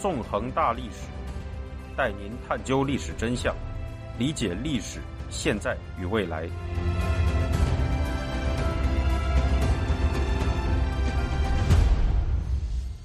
[0.00, 1.06] 纵横大历史，
[1.94, 3.54] 带您探究历史真相，
[4.18, 4.98] 理解历史
[5.28, 6.48] 现在与未来。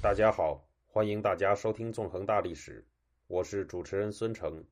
[0.00, 2.80] 大家好，欢迎大家收听《纵横大历史》，
[3.26, 4.64] 我是主持人孙成。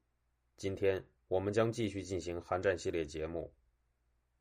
[0.56, 3.52] 今天我们将继续进行韩战系列节目。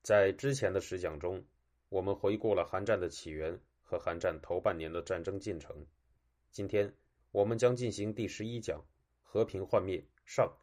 [0.02, 1.44] 在之前的十讲中，
[1.90, 5.86] 我们回顾了韩战的起源和韩战头半年的战争进程。
[6.50, 6.90] 今天
[7.34, 8.86] 我们将进行第十一讲
[9.24, 10.56] “和平幻灭”上，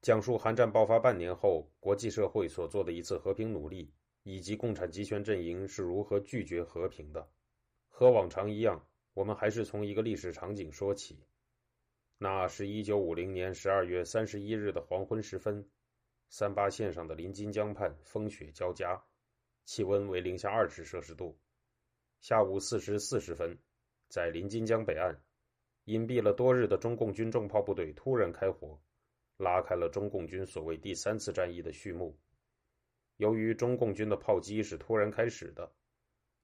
[0.00, 3.94] 讲述韩战爆发半年后国际社会所做的一次和平努力，
[4.24, 7.30] 以及共产集权阵营是如何拒绝和平的。
[7.86, 8.84] 和往常一样，
[9.14, 11.24] 我们还是从一个历史场景说起。
[12.18, 15.70] 那是一九五零年十二月三十一日的黄昏时分，
[16.28, 19.00] 三八线上的临津江畔风雪交加，
[19.64, 21.38] 气温为零下二十摄氏度。
[22.18, 23.56] 下午四时四十分。
[24.08, 25.22] 在临津江北岸，
[25.84, 28.80] 隐蔽了多日的中共军重炮部队突然开火，
[29.36, 32.16] 拉开了中共军所谓第三次战役的序幕。
[33.16, 35.72] 由于中共军的炮击是突然开始的，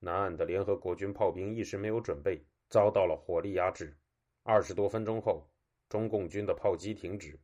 [0.01, 3.97] 南岸的联合国军炮兵一时没有准备，遭到了火力压制。
[4.43, 5.49] 二十多分钟后，
[5.89, 7.39] 中共军的炮击停止，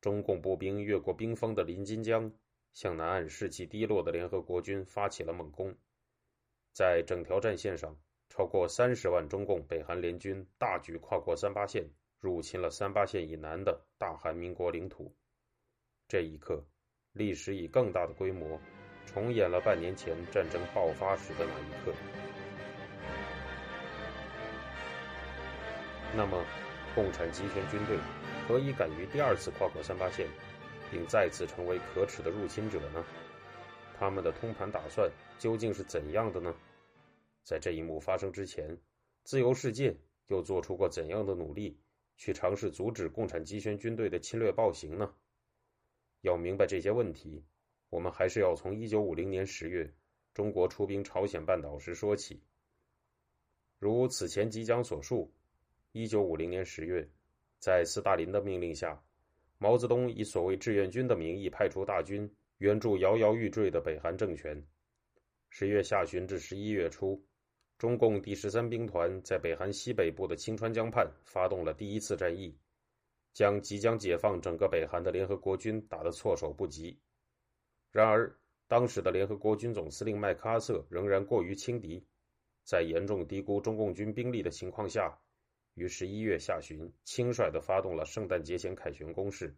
[0.00, 2.32] 中共步兵越过冰封的临津江，
[2.72, 5.76] 向南岸士气低落的联合国军发起了猛攻。
[6.72, 7.96] 在整条战线上。
[8.28, 11.88] 超过三十万中共北韩联军大举跨过三八线，
[12.20, 15.14] 入侵了三八线以南的大韩民国领土。
[16.06, 16.64] 这一刻，
[17.12, 18.60] 历史以更大的规模
[19.06, 21.92] 重演了半年前战争爆发时的那一刻。
[26.14, 26.44] 那么，
[26.94, 27.98] 共产集权军队
[28.46, 30.26] 何以敢于第二次跨过三八线，
[30.90, 33.04] 并再次成为可耻的入侵者呢？
[33.98, 36.54] 他们的通盘打算究竟是怎样的呢？
[37.48, 38.78] 在这一幕发生之前，
[39.24, 39.96] 自由世界
[40.26, 41.80] 又做出过怎样的努力，
[42.18, 45.14] 去尝试阻止共产集权军队的侵略暴行呢？
[46.20, 47.42] 要明白这些问题，
[47.88, 49.90] 我们还是要从一九五零年十月
[50.34, 52.42] 中国出兵朝鲜半岛时说起。
[53.78, 55.32] 如此前即将所述，
[55.92, 57.08] 一九五零年十月，
[57.58, 59.02] 在斯大林的命令下，
[59.56, 64.62] 毛泽东以所谓志愿军的名义派出大军援助摇摇欲坠的北韩政权。
[65.48, 67.24] 十月下旬至十一月初。
[67.78, 72.58] 中共第十三兵团在北韩西北部的青川江畔发动了第一次战役，
[73.32, 76.98] 将即将解放整个北韩的联合国军打得措手不及。
[77.92, 82.04] 然而，当时的联合国军总司令麦克阿瑟仍然过于轻敌，
[82.64, 85.16] 在严重低估中共军兵力的情况下，
[85.74, 89.56] 于十一月下旬轻率地发动了圣诞节前凯旋攻势。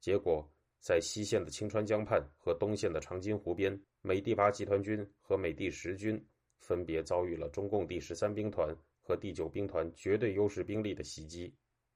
[0.00, 6.20] 结果，在西线的青川江畔和东线的长津湖边，美第八集团军和美第十军。
[6.60, 11.52] 分别遭遇了中共第十三兵团和第九兵团绝对优势兵力的袭击，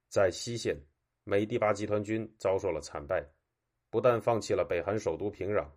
[0.09, 0.77] 在西线，
[1.23, 3.25] 美第八集团军遭受了惨败，
[3.91, 5.69] 不但放弃了北韩首都平壤，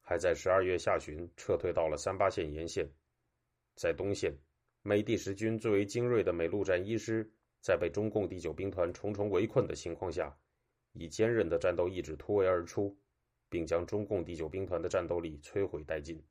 [0.00, 2.88] 还在十二月下旬撤退到了三八线沿线。
[3.74, 4.32] 在东线，
[4.82, 7.28] 美第十军最为精锐的美陆战一师，
[7.60, 10.34] 在被中共第九兵团重重围困的情况下，
[10.92, 12.96] 以坚韧的战斗意志突围而出，
[13.48, 16.22] 并将中共第九兵团的战斗力摧毁殆尽。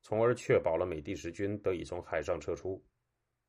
[0.00, 2.82] 从而确保了美第十军得以从海上撤出。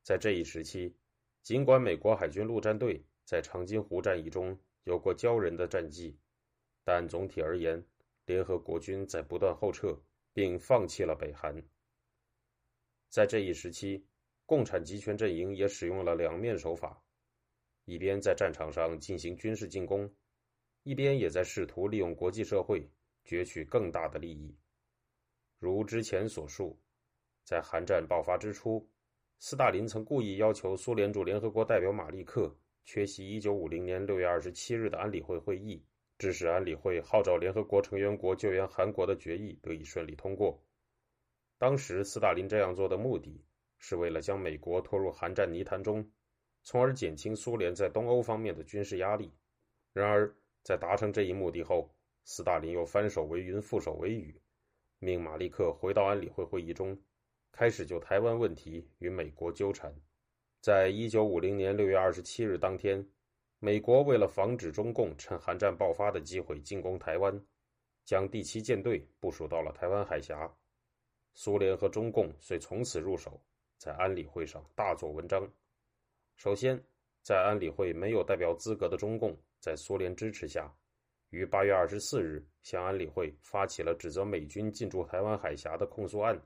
[0.03, 0.95] 在这一时期，
[1.41, 6.17] 尽管美国海军陆战队在长津湖战役中有过骄人的战绩，
[6.83, 7.85] 但总体而言，
[8.25, 10.01] 联合国军在不断后撤，
[10.33, 11.63] 并放弃了北韩。
[13.09, 14.05] 在这一时期，
[14.45, 17.03] 共产集权阵营也使用了两面手法：
[17.85, 20.11] 一边在战场上进行军事进攻，
[20.83, 22.89] 一边也在试图利用国际社会
[23.25, 24.55] 攫取更大的利益。
[25.59, 26.79] 如之前所述，
[27.43, 28.89] 在韩战爆发之初，
[29.39, 32.55] 斯大林曾故意要求苏联驻联合国代表马利克
[32.85, 35.85] 缺席1950年6月27日的安理会会议，
[36.17, 40.63] 致使安理会号召联合国成员国救援韩国的决议得以顺利通过。
[41.57, 43.43] 当时，斯大林这样做的目的
[43.79, 46.09] 是为了将美国拖入韩战泥潭中，
[46.63, 49.33] 从而减轻苏联在东欧方面的军事压力。
[49.91, 50.33] 然而，
[50.63, 51.93] 在达成这一目的后，
[52.23, 54.39] 斯大林又翻手为云，覆手为雨。
[54.99, 56.97] 命马利克回到安理会会议中，
[57.51, 59.93] 开始就台湾问题与美国纠缠。
[60.61, 63.07] 在一九五零年六月二十七日当天，
[63.59, 67.41] 美国为了防止中共趁韩战爆发的机会进攻台湾，
[68.03, 70.53] 将第七舰队部署到了台湾海峡。
[71.33, 73.41] 苏联和中共遂从此入手，
[73.77, 75.49] 在安理会上大做文章。
[76.35, 76.83] 首先，
[77.21, 80.73] 在安理会没有代表资格的中共，在苏联支持下。
[81.29, 86.39] 于八月二十四日向安理会发起了指责美军进驻台湾海峡的控诉案。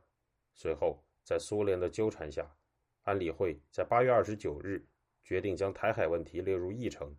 [0.53, 2.49] 随后，在苏联的纠缠下，
[3.03, 4.85] 安理会在八月二十九日
[5.23, 7.15] 决定将台海问题列入议程。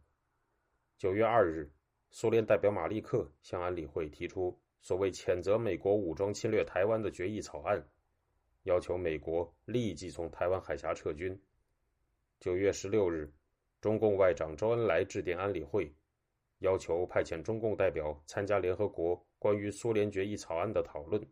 [0.98, 1.70] 九月二日，
[2.10, 7.82] 苏联代表马利克向安理会提出所谓谴责美国武装侵略台湾的决议草案，
[8.64, 11.40] 要求美国立即从台湾海峡撤军。
[12.40, 13.32] 九月十六日，
[13.80, 15.92] 中共外长周恩来致电安理会，
[16.64, 21.22] 要求派遣中共代表参加联合国关于苏联决议草案的讨论。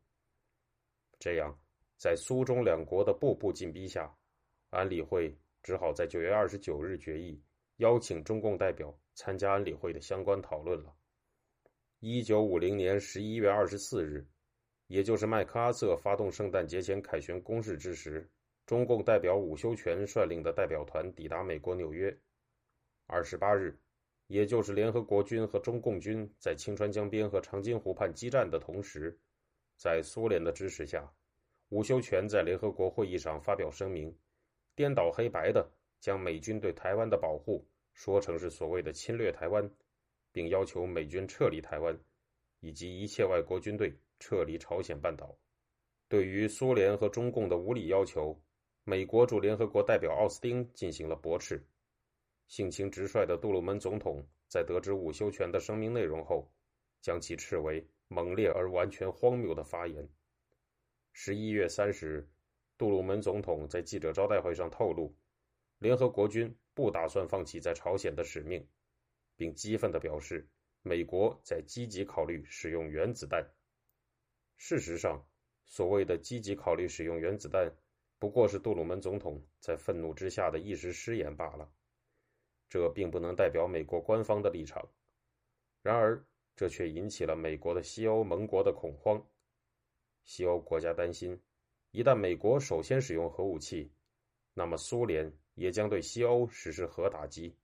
[1.18, 1.58] 这样，
[1.96, 4.14] 在苏中两国的步步紧逼下，
[4.68, 7.42] 安理会只好在九月二十九日决议
[7.76, 10.94] 邀请中共代表参加安理会的相关讨论了。
[12.00, 14.26] 一九五零年十一月二十四日，
[14.88, 18.30] 也就是麦克阿瑟发动圣诞节前凯旋攻势之时。
[18.64, 22.16] 中共代表伍修权率领的代表团抵达美国纽约。
[23.06, 23.76] 二十八日，
[24.32, 29.14] 也就是联合国军和中共军在清川江边和长津湖畔激战的同时，
[29.76, 31.12] 在苏联的支持下，
[31.68, 34.16] 伍修权在联合国会议上发表声明，
[34.74, 35.70] 颠倒黑白的
[36.00, 37.62] 将美军对台湾的保护
[37.92, 39.70] 说成是所谓的侵略台湾，
[40.32, 41.94] 并要求美军撤离台湾，
[42.60, 45.36] 以及一切外国军队撤离朝鲜半岛。
[46.08, 48.42] 对于苏联和中共的无理要求。
[48.84, 51.64] 美国驻联合国代表奥斯汀进行了驳斥。
[52.48, 56.52] 性情直率的杜鲁门总统在得知伍修权的声明内容后，
[57.00, 60.08] 将其斥为猛烈而完全荒谬的发言。
[61.12, 62.28] 十一月三十日，
[62.76, 65.14] 杜鲁门总统在记者招待会上透露，
[65.78, 68.66] 联合国军不打算放弃在朝鲜的使命，
[69.36, 70.48] 并激愤地表示，
[70.82, 73.46] 美国在积极考虑使用原子弹。
[74.56, 75.26] 事实上，
[75.64, 77.72] 所谓的积极考虑使用原子弹。
[78.18, 81.68] 不过是杜鲁门总统在愤怒之下的一时失言罢了，
[82.72, 84.82] 这并不能代表美国官方的立场。
[85.82, 86.24] 然而，
[86.56, 89.22] 这却引起了美国的西欧盟国的恐慌。
[90.24, 91.38] 西欧国家担心，
[91.90, 93.92] 一旦美国首先使用核武器，
[94.54, 97.54] 那么苏联也将对西欧实施核打击。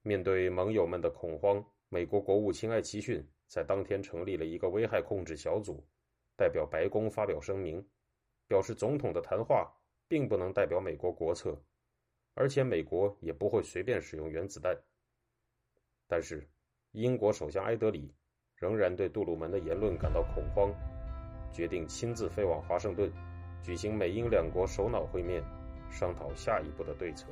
[0.00, 5.86] 面对盟友们的恐慌，美国国务卿艾奇逊在当天成立了一个危害控制小组，
[6.34, 7.86] 代表白宫发表声明，
[8.46, 9.70] 表示总统的谈话。
[10.08, 11.56] 并不能代表美国国策，
[12.40, 14.74] 而且美国也不会随便使用原子弹。
[16.08, 16.48] 但是，
[16.92, 18.10] 英国首相埃德里
[18.56, 20.72] 仍然对杜鲁门的言论感到恐慌，
[21.52, 23.12] 决定亲自飞往华盛顿，
[23.62, 25.44] 举行美英两国首脑会面，
[25.90, 27.26] 商讨下一步的对策。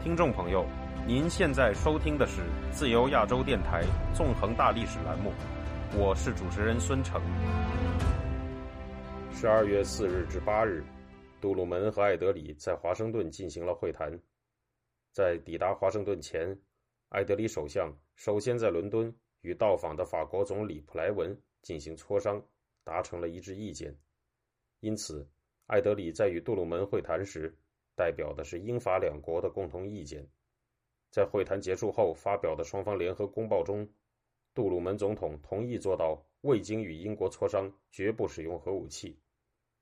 [0.00, 0.64] 听众朋友，
[1.08, 3.82] 您现在收听的是自由亚洲电台
[4.14, 5.32] 纵横大历史栏目。
[5.98, 7.20] 我是主持人孙成。
[9.40, 10.84] 十二月四日至八日，
[11.40, 14.20] 杜鲁门和艾德里在华盛顿进行了会谈。
[15.12, 16.60] 在抵达华盛顿前，
[17.08, 19.10] 艾德里首相首先在伦敦
[19.40, 22.46] 与到访的法国总理普莱文进行磋商，
[22.84, 23.96] 达成了一致意见。
[24.80, 25.26] 因此，
[25.68, 27.56] 艾德里在与杜鲁门会谈时，
[27.96, 30.28] 代表的是英法两国的共同意见。
[31.10, 33.88] 在会谈结束后发表的双方联合公报中。
[34.52, 39.18] 杜鲁门总统同意做到未经与英国磋商，绝不使用核武器。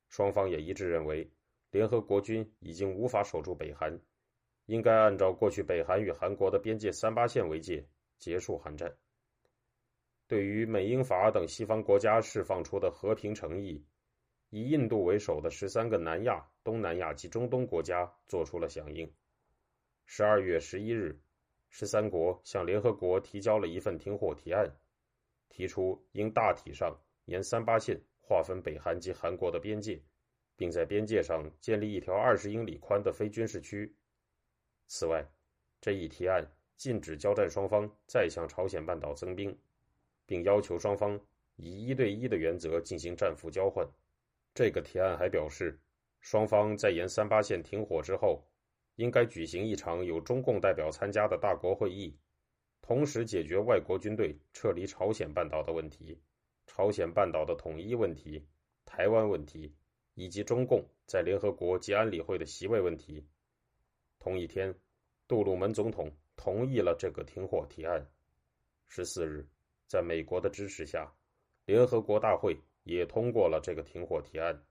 [0.09, 1.31] 双方也一致认为，
[1.71, 4.01] 联合国军已经无法守住北韩，
[4.65, 8.97] 应该按照过去北韩与韩国的边界三八线为界结束韩战。
[10.27, 13.85] 对于美英法等西方国家释放出的和平诚意，
[14.49, 19.11] 以印度为首的十三个南亚、东南亚及中东国家做出了响应。
[20.05, 21.21] 十二月十一日。
[21.71, 24.75] 十三国向联合国提交了一份停火提案，
[25.49, 29.99] 提出应大体上沿三八线划分北韩及韩国的边界，
[30.55, 33.91] 并在边界上建立一条二十英里宽的非军事区。
[34.85, 35.27] 此外，
[35.81, 36.45] 这一提案
[36.77, 39.57] 禁止交战双方再向朝鲜半岛增兵，
[40.27, 41.19] 并要求双方
[41.55, 43.89] 以一对一的原则进行战俘交换。
[44.53, 45.79] 这个提案还表示，
[46.21, 48.45] 双方在沿三八线停火之后。
[48.95, 52.19] 应该举行一场有中共代表参加的大国会议，
[52.81, 56.19] 同时解决外国军队撤离朝鲜半岛的问题、
[56.69, 58.47] 朝鲜半岛的统一问题、
[58.85, 59.75] 台湾问题，
[60.13, 63.27] 以及中共在联合国及安理会的席位问题。
[64.19, 64.73] 同一天，
[65.27, 68.07] 杜鲁门总统同意了这个停火提案。
[68.87, 69.49] 十四日，
[69.87, 71.11] 在美国的支持下，
[71.65, 74.63] 联合国大会也通过了这个停火提案。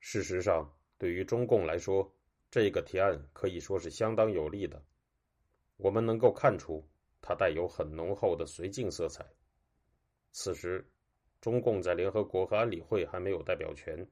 [0.00, 2.10] 事实上，对于中共来说，
[2.50, 4.82] 这个提案可以说是相当有利的，
[5.76, 6.82] 我们能够看出
[7.20, 9.24] 它带有很浓厚的绥靖色彩。
[10.32, 10.90] 此时，
[11.40, 14.06] 中共在联合国和安理会还没有代表权。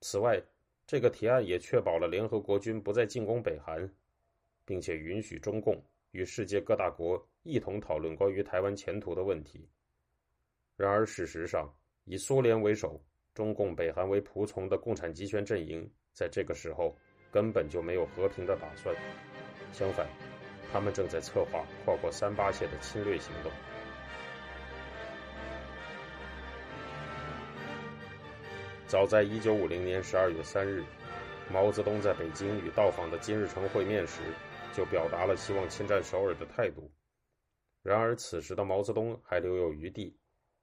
[0.00, 0.40] 此外，
[0.86, 3.92] 这个提案也确保了联合国军不再进攻北韩，
[4.64, 9.68] 并且允许中共与世界各大国一同讨论关于台湾前途的问题。
[10.76, 11.74] 然而，事实上，
[12.04, 13.02] 以苏联为首，
[13.34, 16.96] 中共北韩为仆从的共产集权阵营在这个时候
[17.32, 18.94] 根本就没有和平的打算，
[19.72, 20.06] 相反，
[20.70, 23.50] 他们正在策划跨过三八线的侵略行动。
[28.88, 30.84] 早在一九五零年十二月三日，
[31.52, 34.22] 毛泽东在北京与到访的金日成会面时，
[34.72, 36.88] 就表达了希望侵占首尔的态度。
[37.82, 40.16] 然而，此时的毛泽东还留有余地，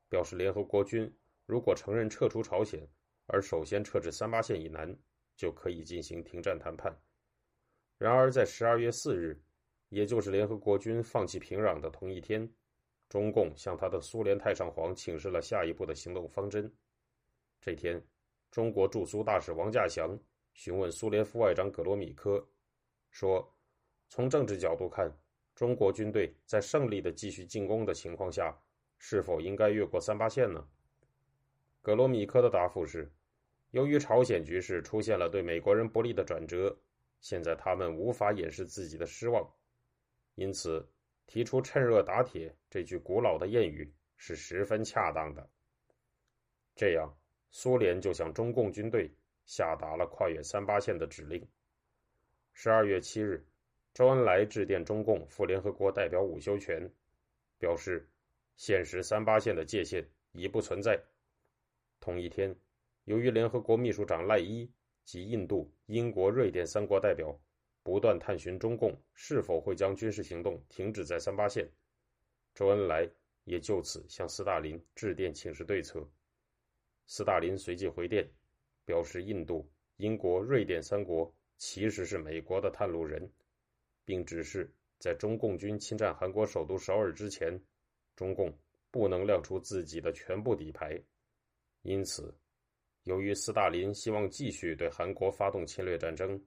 [0.07, 1.13] 表示联合国军
[1.45, 2.87] 如果承认撤出朝鲜，
[3.27, 4.97] 而首先撤至三八线以南，
[5.35, 6.97] 就可以进行停战谈判。
[7.97, 9.37] 然而，在十二月四日，
[9.89, 12.49] 也就是联合国军放弃平壤的同一天，
[13.09, 16.73] 中共向他的苏联太上皇请示了下一步的行动方针。
[17.59, 18.01] 这天，
[18.53, 20.15] 中国驻苏大使王稼祥
[20.53, 22.47] 询问苏联副外长葛罗米科，
[23.09, 23.51] 说
[24.09, 25.11] ：“从政治角度看。”
[25.55, 28.55] 中国军队在胜利的继续进攻的情况下，
[28.99, 30.67] 是否应该越过三八线呢？
[31.81, 33.11] 格罗米科的答复是：
[33.71, 36.79] 由于朝鲜局势出现了对美国人不利的转折，
[37.21, 39.51] 现在他们无法掩饰自己的失望，
[40.35, 40.87] 因此
[41.25, 45.49] 提出“趁热打铁”这句古老的谚语是十分恰当的。
[46.75, 47.17] 这样，
[47.53, 49.09] 苏联就向中共军队
[49.45, 51.47] 下达了跨越三八线的指令。
[52.51, 53.41] 十二月七日。
[53.93, 56.91] 周恩来致电中共副联合国代表伍修权，
[57.59, 58.09] 表示
[58.55, 60.99] 现实三八线的界限已不存在。
[61.99, 62.55] 同一天，
[63.03, 64.67] 由于联合国秘书长赖伊
[65.05, 67.39] 及印度、英国、瑞典三国代表
[67.83, 71.69] 不断探寻中共是否会将军事行动停止在三八线，
[72.55, 73.07] 周恩来
[73.43, 76.03] 也就此向斯大林致电请示对策。
[77.07, 78.27] 斯大林随即回电，
[78.85, 83.31] 表示印度、英国、瑞典三国其实是美国的探路人。
[84.05, 84.69] 并指示，
[84.99, 87.57] 在中共军侵占韩国首都首尔之前，
[88.17, 88.53] 中共
[88.91, 91.01] 不能亮出自己的全部底牌。
[91.83, 92.35] 因此，
[93.03, 96.37] 由于斯大林希望继续对韩国发动侵略战争，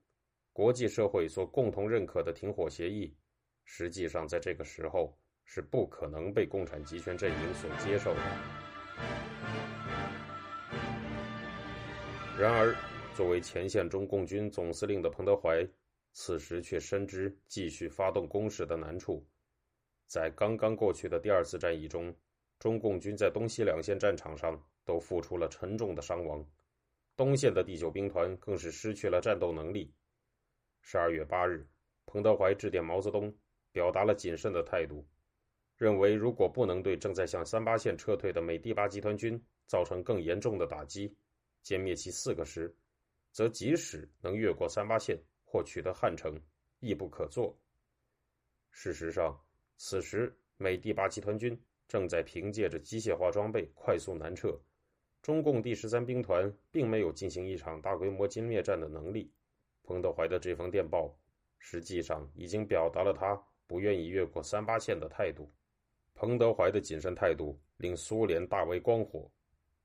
[0.52, 3.14] 国际社会所共同认可的停火协议，
[3.64, 10.05] 实际上在这个时候是不可能被共产集权阵营所接受的。
[12.38, 12.74] 然而，
[13.14, 15.66] 作为前线中共军总司令的彭德怀。
[16.18, 19.22] 此时却深知继续发动攻势的难处，
[20.06, 22.16] 在刚刚过去的第二次战役中，
[22.58, 26.42] 中共军在东西两线战场上都付出了沉重的伤亡，
[27.16, 29.92] 东线的第九兵团更是失去了战斗能力。
[30.80, 31.68] 十二月八日，
[32.06, 33.30] 彭德怀致电毛泽东，
[33.72, 35.06] 表达了谨慎的态度，
[35.76, 41.14] 认为如果不能对正在向三八线撤退的美第八集团军造成更严重的打击，
[41.66, 42.72] 歼灭其四个师，
[43.32, 45.18] 则即使能越过三八线。
[45.48, 46.38] 或取得汉城，
[46.80, 47.56] 亦不可做。
[48.70, 49.40] 事实上，
[49.76, 54.58] 此时美第八集团军正在凭借着机械化装备快速南撤，
[55.22, 59.32] 中共第十三兵团并没有进行一场大规模歼灭战的能力。
[59.84, 61.16] 彭德怀的这封电报，
[61.58, 65.50] 实际上已经表达了他不愿意越过三八线的态度。
[66.12, 69.30] 彭德怀的谨慎态度令苏联大为光火。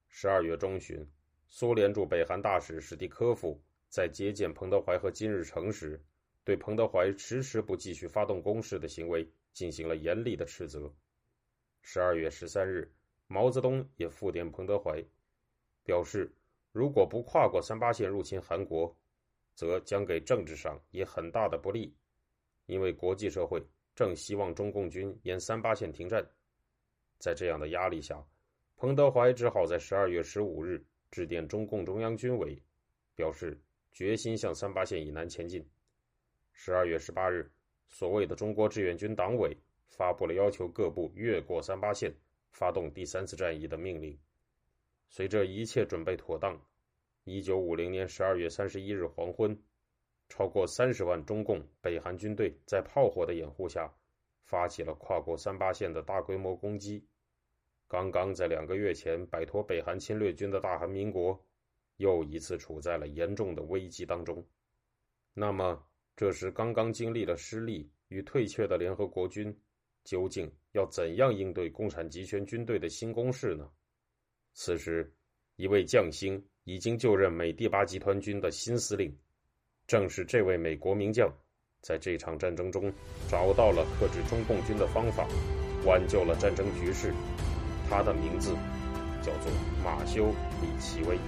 [0.09, 1.07] 十二月中旬，
[1.53, 3.61] 苏联驻北韩大使史蒂科夫。
[3.89, 6.01] 在接见彭德怀和金日成时，
[6.45, 10.89] 对彭德怀迟迟不继续发动攻势的行为进行了严厉的斥责。
[11.81, 12.89] 十二月十三日，
[13.27, 15.03] 毛泽东也复电彭德怀，
[15.83, 16.33] 表示
[16.71, 18.97] 如果不跨过三八线入侵韩国，
[19.53, 21.93] 则将给政治上以很大的不利，
[22.67, 23.61] 因为国际社会
[23.93, 26.25] 正希望中共军沿三八线停战。
[27.19, 28.25] 在这样的压力下，
[28.77, 32.59] 彭德怀只好在十二月十五日致电中共中央军委，
[33.15, 33.61] 表示。
[33.93, 35.69] 决心向三八线以南前进。
[36.53, 37.51] 十二月十八日，
[37.89, 39.57] 所谓的中国志愿军党委
[39.89, 42.15] 发布了要求各部越过三八线，
[42.53, 44.17] 发动第三次战役的命令。
[45.09, 46.57] 随着一切准备妥当，
[47.25, 49.61] 一九五零年十二月三十一日黄昏，
[50.29, 53.93] 超过三十万中共北韩军队在炮火的掩护下，
[54.45, 57.05] 发起了跨过三八线的大规模攻击。
[57.91, 61.37] 刚刚在两个月前摆脱北韩侵略军的大韩民国。
[61.97, 64.43] 又一次处在了严重的危机当中。
[65.35, 69.55] 那么，这时刚刚经历了失利与退却的联合国军，
[70.03, 73.69] 究竟要怎样应对共产集权军队的新攻势呢？
[74.53, 75.13] 此时，
[75.57, 79.15] 一位将星已经就任美第八集团军的新司令，
[79.85, 81.31] 正是这位美国名将，
[81.81, 82.91] 在这场战争中
[83.29, 85.27] 找到了克制中共军的方法，
[85.85, 87.13] 挽救了战争局势。
[87.91, 88.55] 他的名字
[89.21, 89.51] 叫做
[89.83, 90.27] 马修
[90.61, 91.19] 米奇威。